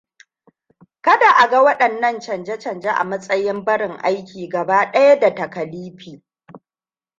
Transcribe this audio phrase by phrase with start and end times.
[1.01, 6.23] Kada a ga waɗannan canje-canje a matsayin barin aiki gaba ɗaya da takalifi.